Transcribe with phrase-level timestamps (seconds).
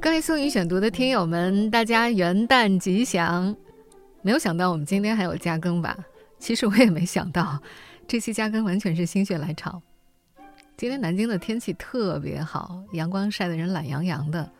[0.00, 3.54] 各位宋宇选读的听友们，大家元旦吉祥！
[4.22, 5.96] 没有想到我们今天还有加更吧？
[6.38, 7.60] 其实我也没想到，
[8.08, 9.80] 这期加更完全是心血来潮。
[10.76, 14.50] 今天南京的天气特别好，阳光晒得人懒洋洋的。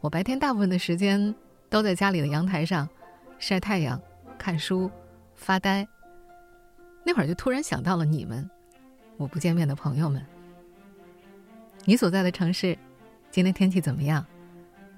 [0.00, 1.34] 我白天大部分的时间
[1.68, 2.88] 都在家里的阳台上
[3.38, 4.00] 晒太阳、
[4.38, 4.90] 看书、
[5.34, 5.86] 发呆。
[7.04, 8.48] 那会儿就突然想到了你们，
[9.16, 10.24] 我不见面的朋友们。
[11.88, 12.76] 你所在的城市，
[13.30, 14.26] 今天天气怎么样？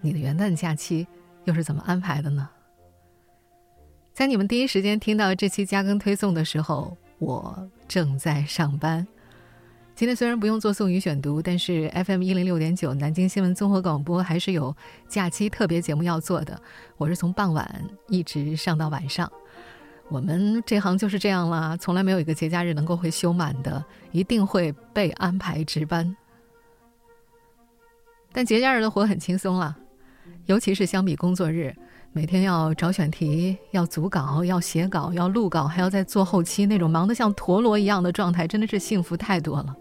[0.00, 1.06] 你的元旦假期
[1.44, 2.48] 又是怎么安排的呢？
[4.14, 9.06] 在你们第一时间听到这期加更推送的时候，我正在上班。
[9.94, 14.74] 今天虽然不用做宋宇选读，但是 FM 一零六点九南京新闻综合广播还是有
[15.08, 16.58] 假期特别节目要做的。
[16.96, 19.30] 我是从傍晚一直上到晚上。
[20.08, 26.16] 我们这行就是这样啦，从来没有一个节假日能够会休满的，一定会被安排值班。
[28.32, 29.76] 但节假日的活很轻松了。
[30.46, 31.74] 尤其是相比工作日，
[32.12, 39.76] 每天要找选题、要组稿、要写稿、要录稿，还要再做后期，那种忙得像陀螺一样的状态，真的是幸福太多了。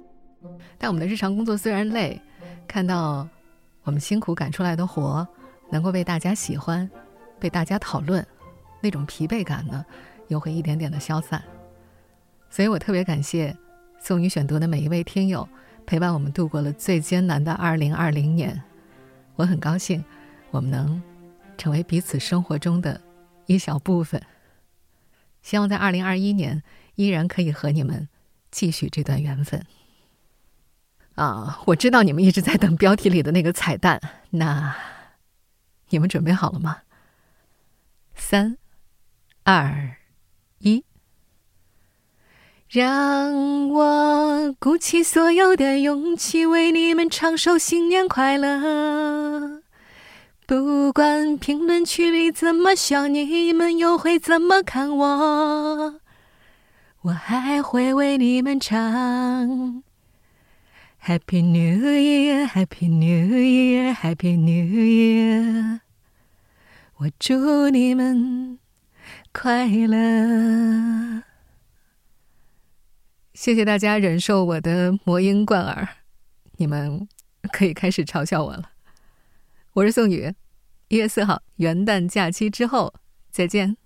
[0.77, 2.21] 但我们的日常工作虽然累，
[2.67, 3.27] 看到
[3.83, 5.25] 我们辛苦赶出来的活
[5.69, 6.89] 能够被大家喜欢、
[7.39, 8.25] 被大家讨论，
[8.81, 9.85] 那种疲惫感呢，
[10.27, 11.41] 又会一点点的消散。
[12.49, 13.55] 所以我特别感谢
[13.99, 15.47] 宋宇选读的每一位听友，
[15.87, 18.61] 陪伴我们度过了最艰难的二零二零年。
[19.35, 20.05] 我很高兴。
[20.49, 21.01] 我们能
[21.57, 23.01] 成为彼此生活中的
[23.47, 24.21] 一小部分。
[25.41, 26.63] 希望在二零二一年
[26.95, 28.07] 依然可以和你们
[28.49, 29.65] 继续这段缘分。
[31.15, 33.99] 啊，我知道你们一直在等标题里的那个彩蛋，
[34.29, 34.73] 那
[35.89, 36.83] 你们准备好了吗？
[38.15, 38.57] 三、
[39.43, 39.97] 二、
[40.59, 40.85] 一，
[42.69, 49.61] 让我鼓起所有的勇气，为你们唱首新年快乐。
[50.45, 56.01] 不管评论区里怎么笑，你们又会怎么看我？
[57.03, 59.81] 我还会为你们唱
[61.05, 65.79] Happy New Year，Happy New Year，Happy New Year。
[66.97, 68.59] 我祝你们
[69.31, 71.06] 快乐。
[73.37, 75.87] 谢谢大家忍受我的魔音贯耳，
[76.53, 77.07] 你们
[77.53, 78.71] 可以开始嘲笑我了。
[79.73, 80.33] 我是宋宇，
[80.87, 82.95] 一月四号元旦假期之后
[83.29, 83.77] 再见。